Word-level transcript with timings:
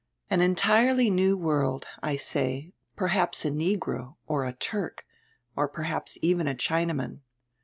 "An 0.31 0.41
entirely 0.41 1.11
new 1.11 1.37
world, 1.37 1.85
I 2.01 2.15
say, 2.15 2.73
perhaps 2.95 3.45
a 3.45 3.51
negro, 3.51 4.15
or 4.25 4.45
a 4.45 4.53
Turk, 4.53 5.05
or 5.55 5.67
perhaps 5.67 6.17
even 6.23 6.47
a 6.47 6.55
Chinaman." 6.55 7.19